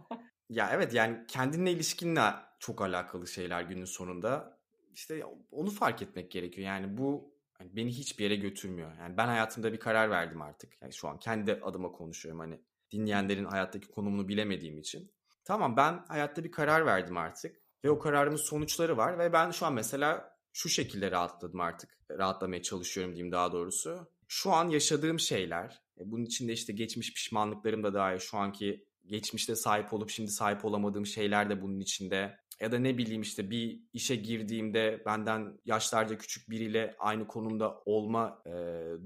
[0.49, 2.21] Ya evet yani kendinle ilişkinle
[2.59, 4.60] çok alakalı şeyler günün sonunda
[4.93, 6.67] işte onu fark etmek gerekiyor.
[6.67, 8.95] Yani bu hani beni hiçbir yere götürmüyor.
[8.99, 10.81] Yani ben hayatımda bir karar verdim artık.
[10.81, 15.11] Yani şu an kendi adıma konuşuyorum hani dinleyenlerin hayattaki konumunu bilemediğim için.
[15.43, 19.65] Tamam ben hayatta bir karar verdim artık ve o kararımın sonuçları var ve ben şu
[19.65, 21.97] an mesela şu şekilde rahatladım artık.
[22.11, 24.07] Rahatlamaya çalışıyorum diyeyim daha doğrusu.
[24.27, 29.55] Şu an yaşadığım şeyler, e, bunun içinde işte geçmiş pişmanlıklarım da dahil, şu anki geçmişte
[29.55, 33.79] sahip olup şimdi sahip olamadığım şeyler de bunun içinde ya da ne bileyim işte bir
[33.93, 38.51] işe girdiğimde benden yaşlarca küçük biriyle aynı konumda olma e,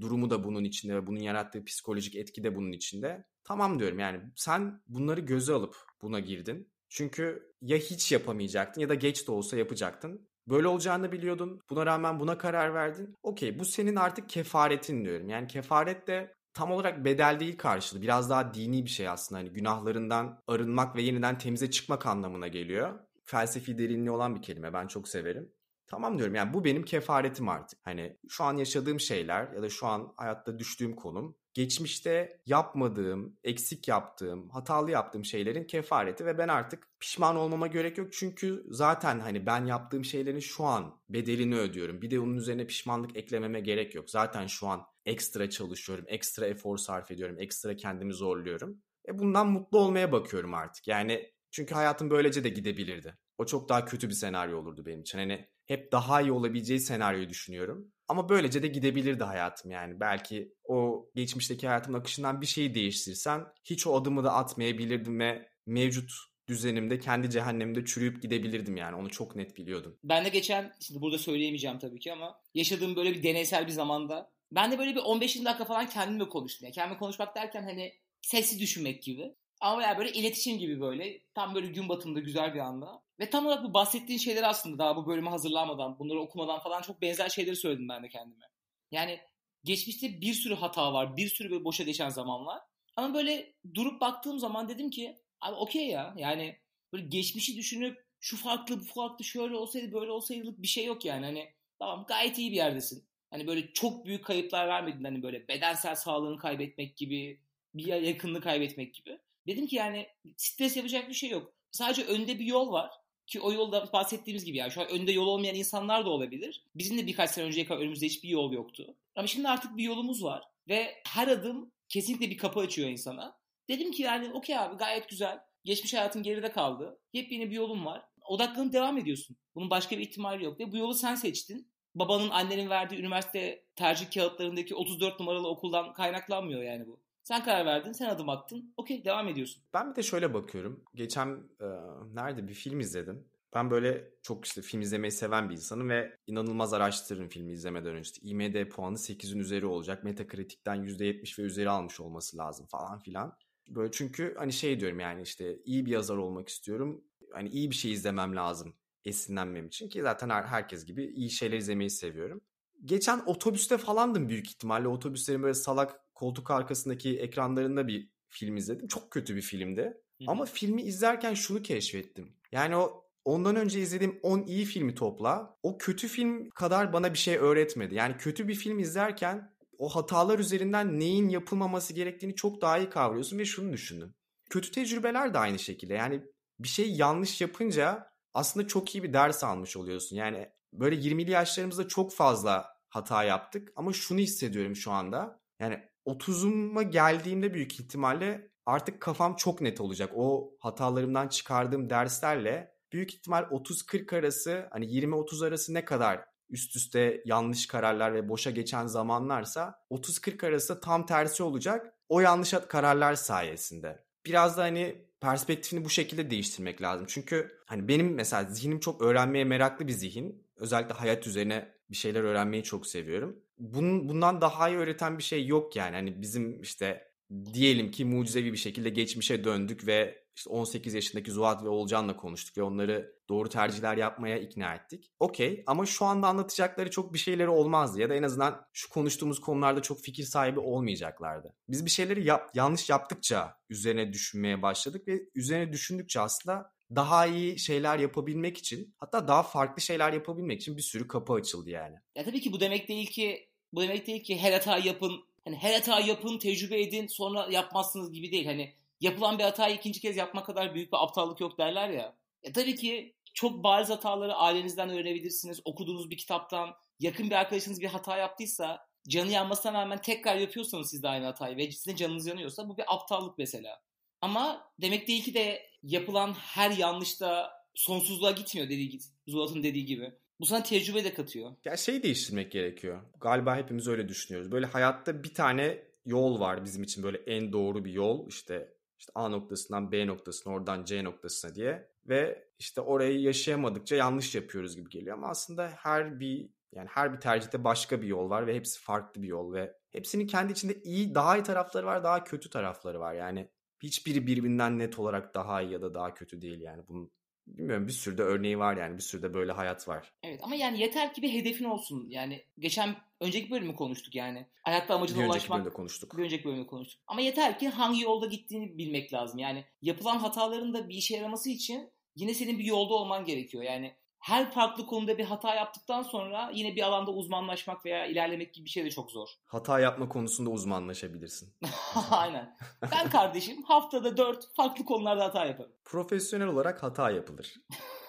[0.02, 3.26] durumu da bunun içinde ve bunun yarattığı psikolojik etki de bunun içinde.
[3.44, 6.72] Tamam diyorum yani sen bunları göze alıp buna girdin.
[6.90, 10.28] Çünkü ya hiç yapamayacaktın ya da geç de olsa yapacaktın.
[10.48, 11.62] Böyle olacağını biliyordun.
[11.70, 13.16] Buna rağmen buna karar verdin.
[13.24, 15.30] Okey bu senin artık kefaretin diyorum.
[15.30, 18.02] Yani kefaret de tam olarak bedel değil karşılığı.
[18.02, 19.40] Biraz daha dini bir şey aslında.
[19.40, 24.74] Hani günahlarından arınmak ve yeniden temize çıkmak anlamına geliyor felsefi derinliği olan bir kelime.
[24.74, 25.52] Ben çok severim.
[25.88, 27.80] Tamam diyorum yani bu benim kefaretim artık.
[27.84, 33.88] Hani şu an yaşadığım şeyler ya da şu an hayatta düştüğüm konum geçmişte yapmadığım, eksik
[33.88, 38.14] yaptığım, hatalı yaptığım şeylerin kefareti ve ben artık pişman olmama gerek yok.
[38.14, 42.02] Çünkü zaten hani ben yaptığım şeylerin şu an bedelini ödüyorum.
[42.02, 44.10] Bir de onun üzerine pişmanlık eklememe gerek yok.
[44.10, 48.82] Zaten şu an ekstra çalışıyorum, ekstra efor sarf ediyorum, ekstra kendimi zorluyorum.
[49.08, 50.88] E bundan mutlu olmaya bakıyorum artık.
[50.88, 53.18] Yani çünkü hayatım böylece de gidebilirdi.
[53.38, 55.18] O çok daha kötü bir senaryo olurdu benim için.
[55.18, 57.92] Hani hep daha iyi olabileceği senaryoyu düşünüyorum.
[58.08, 60.00] Ama böylece de gidebilirdi hayatım yani.
[60.00, 66.12] Belki o geçmişteki hayatımın akışından bir şeyi değiştirsen hiç o adımı da atmayabilirdim ve mevcut
[66.48, 69.98] düzenimde kendi cehennemde çürüyüp gidebilirdim yani onu çok net biliyordum.
[70.04, 74.32] Ben de geçen şimdi burada söyleyemeyeceğim tabii ki ama yaşadığım böyle bir deneysel bir zamanda
[74.52, 76.66] ben de böyle bir 15 dakika falan kendimle konuştum.
[76.66, 79.36] Yani kendimle konuşmak derken hani sessiz düşünmek gibi.
[79.66, 81.20] Ama yani böyle iletişim gibi böyle.
[81.34, 83.02] Tam böyle gün batımında güzel bir anda.
[83.20, 87.02] Ve tam olarak bu bahsettiğin şeyler aslında daha bu bölümü hazırlamadan, bunları okumadan falan çok
[87.02, 88.46] benzer şeyleri söyledim ben de kendime.
[88.92, 89.20] Yani
[89.64, 92.62] geçmişte bir sürü hata var, bir sürü böyle boşa geçen zaman var.
[92.96, 96.14] Ama böyle durup baktığım zaman dedim ki Abi okey ya.
[96.18, 96.60] Yani
[96.94, 101.26] böyle geçmişi düşünüp şu farklı bu farklı şöyle olsaydı böyle olsaydı bir şey yok yani.
[101.26, 103.08] Hani tamam gayet iyi bir yerdesin.
[103.32, 105.04] Hani böyle çok büyük kayıplar vermedin.
[105.04, 107.40] Hani böyle bedensel sağlığını kaybetmek gibi,
[107.74, 109.20] bir yakınını kaybetmek gibi.
[109.48, 111.54] Dedim ki yani stres yapacak bir şey yok.
[111.72, 112.92] Sadece önde bir yol var.
[113.28, 116.64] Ki o yolda bahsettiğimiz gibi yani şu an önde yol olmayan insanlar da olabilir.
[116.76, 118.96] Bizim de birkaç sene önceye kadar önümüzde hiçbir yol yoktu.
[119.16, 120.44] Ama şimdi artık bir yolumuz var.
[120.68, 123.38] Ve her adım kesinlikle bir kapı açıyor insana.
[123.70, 125.40] Dedim ki yani okey abi gayet güzel.
[125.64, 127.00] Geçmiş hayatın geride kaldı.
[127.14, 128.02] Yepyeni bir yolun var.
[128.26, 129.38] Odaklanıp devam ediyorsun.
[129.56, 130.60] Bunun başka bir ihtimali yok.
[130.60, 131.72] Ve bu yolu sen seçtin.
[131.96, 137.00] Babanın, annenin verdiği üniversite tercih kağıtlarındaki 34 numaralı okuldan kaynaklanmıyor yani bu.
[137.26, 138.74] Sen karar verdin, sen adım attın.
[138.78, 139.64] Okey, devam ediyorsun.
[139.74, 140.84] Ben bir de şöyle bakıyorum.
[140.96, 141.28] Geçen
[141.62, 141.66] e,
[142.14, 143.28] nerede bir film izledim.
[143.54, 148.02] Ben böyle çok işte film izlemeyi seven bir insanım ve inanılmaz araştırırım filmi izlemeden önce.
[148.02, 150.04] İşte IMD puanı 8'in üzeri olacak.
[150.04, 153.38] Metacritic'ten %70 ve üzeri almış olması lazım falan filan.
[153.70, 157.04] Böyle çünkü hani şey diyorum yani işte iyi bir yazar olmak istiyorum.
[157.34, 161.58] Hani iyi bir şey izlemem lazım esinlenmem için ki zaten her, herkes gibi iyi şeyler
[161.58, 162.42] izlemeyi seviyorum.
[162.86, 164.88] Geçen otobüste falandım büyük ihtimalle.
[164.88, 168.88] Otobüslerin böyle salak koltuk arkasındaki ekranlarında bir film izledim.
[168.88, 169.82] Çok kötü bir filmdi.
[169.82, 170.32] Hı-hı.
[170.32, 172.38] Ama filmi izlerken şunu keşfettim.
[172.52, 175.58] Yani o ondan önce izlediğim 10 iyi filmi topla.
[175.64, 177.96] O kötü film kadar bana bir şey öğretmedi.
[177.96, 183.38] Yani kötü bir film izlerken o hatalar üzerinden neyin yapılmaması gerektiğini çok daha iyi kavruyorsun
[183.38, 184.16] ve şunu düşündüm.
[184.50, 185.94] Kötü tecrübeler de aynı şekilde.
[185.94, 186.22] Yani
[186.60, 190.16] bir şey yanlış yapınca aslında çok iyi bir ders almış oluyorsun.
[190.16, 195.40] Yani böyle 20'li yaşlarımızda çok fazla hata yaptık ama şunu hissediyorum şu anda.
[195.60, 200.12] Yani 30'uma geldiğimde büyük ihtimalle artık kafam çok net olacak.
[200.16, 207.22] O hatalarımdan çıkardığım derslerle büyük ihtimal 30-40 arası hani 20-30 arası ne kadar üst üste
[207.26, 211.94] yanlış kararlar ve boşa geçen zamanlarsa 30-40 arası tam tersi olacak.
[212.10, 214.06] O yanlış kararlar sayesinde.
[214.26, 217.06] Biraz da hani perspektifini bu şekilde değiştirmek lazım.
[217.10, 220.46] Çünkü hani benim mesela zihnim çok öğrenmeye meraklı bir zihin.
[220.56, 223.45] Özellikle hayat üzerine bir şeyler öğrenmeyi çok seviyorum.
[223.58, 225.96] Bunun, bundan daha iyi öğreten bir şey yok yani.
[225.96, 227.12] Hani bizim işte
[227.54, 232.58] diyelim ki mucizevi bir şekilde geçmişe döndük ve işte 18 yaşındaki Zuhat ve Olcan'la konuştuk
[232.58, 235.12] ve onları doğru tercihler yapmaya ikna ettik.
[235.20, 239.42] Okey ama şu anda anlatacakları çok bir şeyleri olmazdı ya da en azından şu konuştuğumuz
[239.42, 241.54] konularda çok fikir sahibi olmayacaklardı.
[241.70, 247.60] Biz bir şeyleri yap, yanlış yaptıkça üzerine düşünmeye başladık ve üzerine düşündükçe aslında daha iyi
[247.60, 251.96] şeyler yapabilmek için hatta daha farklı şeyler yapabilmek için bir sürü kapı açıldı yani.
[252.16, 255.56] Ya tabii ki bu demek değil ki bu demek değil ki her hata yapın hani
[255.56, 258.46] her hata yapın tecrübe edin sonra yapmazsınız gibi değil.
[258.46, 262.16] Hani yapılan bir hatayı ikinci kez yapmak kadar büyük bir aptallık yok derler ya.
[262.44, 265.62] E tabii ki çok bariz hataları ailenizden öğrenebilirsiniz.
[265.66, 271.04] Okuduğunuz bir kitaptan, yakın bir arkadaşınız bir hata yaptıysa canı yanmasına rağmen tekrar yapıyorsanız siz
[271.04, 273.82] de aynı hatayı ve sizin canınız yanıyorsa bu bir aptallık mesela.
[274.22, 280.14] Ama demek değil ki de yapılan her yanlışta sonsuzluğa gitmiyor dediği Zulat'ın dediği gibi.
[280.40, 281.52] Bu sana tecrübe de katıyor.
[281.66, 283.02] Ya şey değiştirmek gerekiyor.
[283.22, 284.52] Galiba hepimiz öyle düşünüyoruz.
[284.52, 288.28] Böyle hayatta bir tane yol var bizim için böyle en doğru bir yol.
[288.28, 294.36] İşte işte A noktasından B noktasına oradan C noktasına diye ve işte orayı yaşayamadıkça yanlış
[294.36, 298.48] yapıyoruz gibi geliyor ama aslında her bir yani her bir tercihte başka bir yol var
[298.48, 302.24] ve hepsi farklı bir yol ve hepsinin kendi içinde iyi daha iyi tarafları var daha
[302.24, 303.50] kötü tarafları var yani
[303.84, 307.12] hiçbiri birbirinden net olarak daha iyi ya da daha kötü değil yani bunun
[307.48, 310.14] bilmiyorum bir sürü de örneği var yani bir sürü de böyle hayat var.
[310.24, 312.10] Evet ama yani yeter ki bir hedefin olsun.
[312.10, 314.48] Yani geçen önceki bölümü konuştuk yani.
[314.64, 315.36] Hayatta amacına bir ulaşmak.
[315.36, 316.18] Bir önceki bölümde konuştuk.
[316.18, 317.02] Bir önceki bölümde konuştuk.
[317.08, 319.40] Ama yeter ki hangi yolda gittiğini bilmek lazım.
[319.40, 323.64] Yani yapılan hataların da bir işe yaraması için yine senin bir yolda olman gerekiyor.
[323.64, 328.66] Yani her farklı konuda bir hata yaptıktan sonra yine bir alanda uzmanlaşmak veya ilerlemek gibi
[328.66, 329.30] bir şey de çok zor.
[329.46, 331.54] Hata yapma konusunda uzmanlaşabilirsin.
[332.12, 332.58] Aynen.
[332.92, 335.72] Ben kardeşim haftada dört farklı konularda hata yaparım.
[335.86, 337.56] Profesyonel olarak hata yapılır.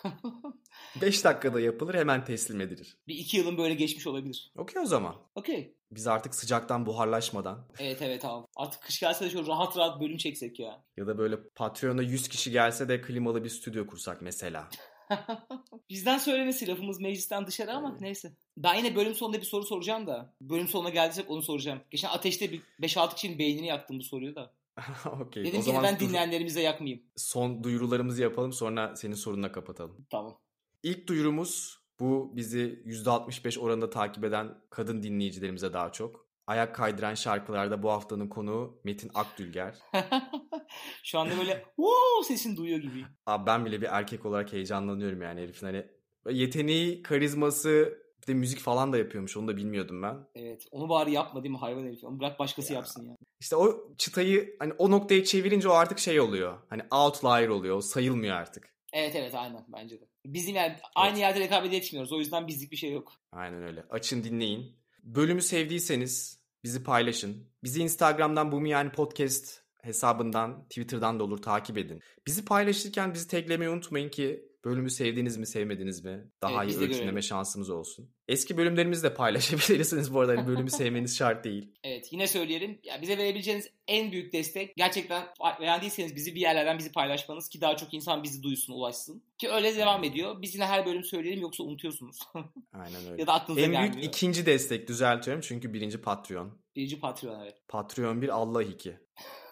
[1.03, 2.97] 5 dakikada yapılır hemen teslim edilir.
[3.09, 4.53] Bir iki yılın böyle geçmiş olabilir.
[4.57, 5.17] Okey o zaman.
[5.35, 5.75] Okey.
[5.91, 7.67] Biz artık sıcaktan buharlaşmadan.
[7.79, 8.47] Evet evet abi.
[8.57, 10.85] Artık kış gelse de şöyle rahat rahat bölüm çeksek ya.
[10.97, 14.69] Ya da böyle Patreon'a 100 kişi gelse de klimalı bir stüdyo kursak mesela.
[15.91, 18.01] Bizden söylemesi lafımız meclisten dışarı ama evet.
[18.01, 18.33] neyse.
[18.57, 20.35] Ben yine bölüm sonunda bir soru soracağım da.
[20.41, 21.81] Bölüm sonuna geldiysek onu soracağım.
[21.91, 24.53] Geçen ateşte bir 5-6 kişinin beynini yaktım bu soruyu da.
[25.21, 25.45] okay.
[25.45, 27.03] Dedim o ki zaman ben dinleyenlerimize yakmayayım.
[27.17, 30.07] Son duyurularımızı yapalım sonra senin sorununa kapatalım.
[30.11, 30.39] Tamam.
[30.83, 36.26] İlk duyurumuz bu bizi %65 oranında takip eden kadın dinleyicilerimize daha çok.
[36.47, 39.79] Ayak kaydıran şarkılarda bu haftanın konuğu Metin Akdülger.
[41.03, 43.05] Şu anda böyle wow sesini duyuyor gibi.
[43.27, 45.87] Abi ben bile bir erkek olarak heyecanlanıyorum yani herifin hani
[46.31, 49.37] yeteneği, karizması Bir de müzik falan da yapıyormuş.
[49.37, 50.17] Onu da bilmiyordum ben.
[50.35, 50.65] Evet.
[50.71, 52.05] Onu bari yapma değil mi hayvan herif?
[52.05, 52.77] Onu bırak başkası Ya.
[52.79, 53.17] yapsın ya.
[53.41, 56.59] İşte o çıtayı hani o noktaya çevirince o artık şey oluyor.
[56.71, 57.81] Hani outlier oluyor.
[57.81, 58.75] Sayılmıyor artık.
[58.93, 60.05] Evet evet aynen bence de.
[60.27, 62.13] Bizim yani aynı yerde rekabet etmiyoruz.
[62.13, 63.13] O yüzden bizlik bir şey yok.
[63.33, 63.85] Aynen öyle.
[63.91, 64.77] Açın dinleyin.
[65.03, 66.36] Bölümü sevdiyseniz
[66.67, 67.49] bizi paylaşın.
[67.65, 72.01] Bizi Instagram'dan Bumi Yani Podcast hesabından, Twitter'dan da olur takip edin.
[72.27, 77.05] Bizi paylaşırken bizi taglemeyi unutmayın ki bölümü sevdiniz mi sevmediniz mi daha Evet, iyi ölçümleme
[77.05, 77.23] görelim.
[77.23, 78.11] şansımız olsun.
[78.29, 80.33] Eski bölümlerimizi de paylaşabilirsiniz bu arada.
[80.37, 81.73] Hani bölümü sevmeniz şart değil.
[81.85, 82.79] Evet yine söyleyelim.
[82.85, 85.27] Ya bize verebileceğiniz en büyük destek gerçekten
[85.61, 89.23] beğendiyseniz bizi bir yerlerden bizi paylaşmanız ki daha çok insan bizi duysun, ulaşsın.
[89.39, 90.43] Ki öyle devam ediyor.
[90.43, 92.19] Biz yine her bölüm söyleyelim yoksa unutuyorsunuz.
[92.73, 93.21] Aynen öyle.
[93.23, 94.09] ya da aklınıza En büyük gelmiyor.
[94.09, 96.59] ikinci destek düzeltiyorum çünkü birinci Patreon.
[96.77, 97.55] Birinci Patreon evet.
[97.69, 98.99] Patreon bir Allah iki.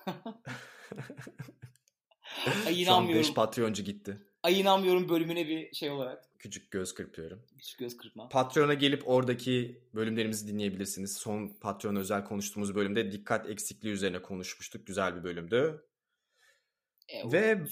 [2.46, 3.22] Ay Şu an inanmıyorum.
[3.28, 4.18] 5 Patreoncu gitti.
[4.44, 6.24] Ay inanmıyorum bölümüne bir şey olarak.
[6.38, 7.42] Küçük göz kırpıyorum.
[7.58, 8.28] Küçük göz kırpma.
[8.28, 11.16] Patreon'a gelip oradaki bölümlerimizi dinleyebilirsiniz.
[11.16, 14.86] Son Patreon özel konuştuğumuz bölümde dikkat eksikliği üzerine konuşmuştuk.
[14.86, 15.86] Güzel bir bölümdü.
[17.08, 17.64] E, Ve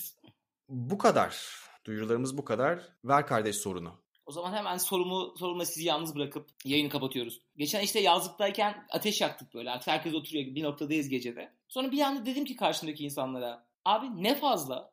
[0.69, 1.47] bu kadar.
[1.85, 2.89] Duyurularımız bu kadar.
[3.05, 4.03] Ver kardeş sorunu.
[4.27, 7.43] O zaman hemen sorumu sorumla sizi yalnız bırakıp yayını kapatıyoruz.
[7.57, 9.71] Geçen işte yazlıktayken ateş yaktık böyle.
[9.71, 10.55] Artık herkes oturuyor.
[10.55, 11.53] Bir noktadayız gecede.
[11.69, 13.67] Sonra bir anda dedim ki karşımdaki insanlara.
[13.85, 14.93] Abi ne fazla?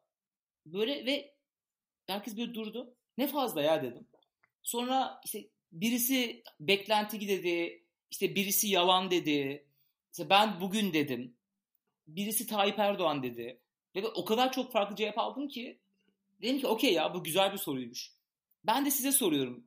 [0.66, 1.39] Böyle ve
[2.14, 2.96] herkes böyle durdu.
[3.18, 4.08] Ne fazla ya dedim.
[4.64, 7.84] Sonra işte birisi beklenti dedi.
[8.12, 9.68] İşte birisi yalan dedi.
[10.12, 11.38] İşte ben bugün dedim.
[12.08, 13.62] Birisi Tayyip Erdoğan dedi.
[13.96, 15.80] Ve o kadar çok farklı cevap aldım ki
[16.42, 18.12] dedim ki okey ya bu güzel bir soruymuş.
[18.64, 19.64] Ben de size soruyorum.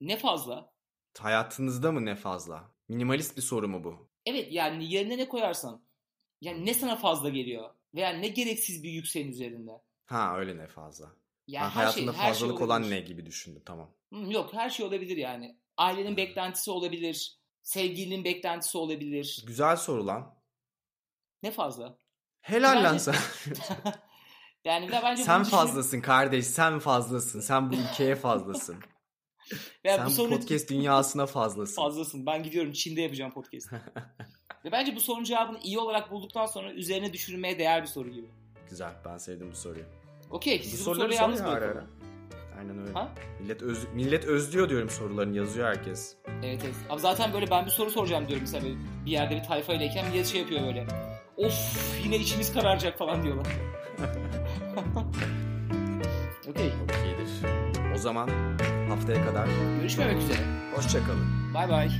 [0.00, 0.72] Ne fazla?
[1.18, 2.70] Hayatınızda mı ne fazla?
[2.88, 4.08] Minimalist bir soru mu bu?
[4.26, 5.82] Evet yani yerine ne koyarsan.
[6.40, 7.70] Yani ne sana fazla geliyor?
[7.94, 9.72] Veya ne gereksiz bir yük senin üzerinde.
[10.06, 11.12] Ha öyle ne fazla.
[11.48, 12.96] Yani Ben her hayatında şey, her şey fazlalık olan olabilir.
[12.96, 13.90] ne gibi düşündüm tamam.
[14.12, 15.58] Yok her şey olabilir yani.
[15.76, 17.38] Ailenin beklentisi olabilir.
[17.62, 19.44] Sevgilinin beklentisi olabilir.
[19.46, 20.34] Güzel soru lan.
[21.42, 21.98] Ne fazla?
[22.40, 23.14] Helal lan Bence- sen.
[24.64, 27.40] Yani ve bence sen fazlasın kardeş sen fazlasın.
[27.40, 28.76] Sen bu ülkeye fazlasın.
[29.84, 31.82] veya sen bu sorunun podcast dünyasına fazlasın.
[31.82, 32.26] fazlasın.
[32.26, 33.72] Ben gidiyorum Çin'de yapacağım podcast.
[34.64, 38.26] ve bence bu sorunun cevabını iyi olarak bulduktan sonra üzerine düşünülmeye değer bir soru gibi.
[38.70, 39.84] Güzel ben sevdim bu soruyu.
[40.30, 41.84] Okey Bu sizi bu soruları soruyu sor yalnız ya ara.
[42.58, 42.92] Aynen öyle.
[42.92, 43.08] Ha?
[43.40, 46.16] Millet, öz, millet özlüyor diyorum sorularını yazıyor herkes.
[46.42, 46.74] Evet evet.
[46.90, 48.64] Abi zaten böyle ben bir soru soracağım diyorum mesela
[49.06, 50.86] bir yerde bir tayfaylayken millet şey yapıyor böyle.
[51.36, 53.46] Of yine içimiz kararacak falan diyorlar.
[56.50, 56.72] Okey.
[56.84, 57.28] Okeydir.
[57.94, 58.28] O zaman
[58.88, 60.38] haftaya kadar Görüşmemek üzere.
[60.74, 61.54] hoşçakalın.
[61.54, 61.90] Bay bay.